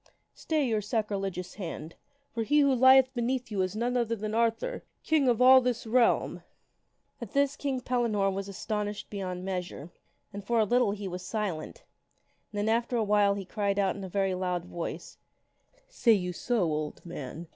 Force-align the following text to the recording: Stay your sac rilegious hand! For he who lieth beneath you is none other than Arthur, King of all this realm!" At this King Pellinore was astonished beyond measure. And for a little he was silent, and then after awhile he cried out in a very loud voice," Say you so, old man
Stay 0.33 0.65
your 0.65 0.81
sac 0.81 1.09
rilegious 1.11 1.53
hand! 1.57 1.93
For 2.33 2.41
he 2.41 2.61
who 2.61 2.73
lieth 2.73 3.13
beneath 3.13 3.51
you 3.51 3.61
is 3.61 3.75
none 3.75 3.95
other 3.95 4.15
than 4.15 4.33
Arthur, 4.33 4.81
King 5.03 5.27
of 5.29 5.43
all 5.43 5.61
this 5.61 5.85
realm!" 5.85 6.41
At 7.21 7.33
this 7.33 7.55
King 7.55 7.81
Pellinore 7.81 8.31
was 8.33 8.49
astonished 8.49 9.11
beyond 9.11 9.45
measure. 9.45 9.91
And 10.33 10.43
for 10.43 10.57
a 10.59 10.65
little 10.65 10.89
he 10.89 11.07
was 11.07 11.21
silent, 11.23 11.83
and 12.51 12.57
then 12.57 12.67
after 12.67 12.97
awhile 12.97 13.35
he 13.35 13.45
cried 13.45 13.77
out 13.77 13.95
in 13.95 14.03
a 14.03 14.09
very 14.09 14.33
loud 14.33 14.65
voice," 14.65 15.19
Say 15.87 16.13
you 16.13 16.33
so, 16.33 16.63
old 16.63 17.05
man 17.05 17.47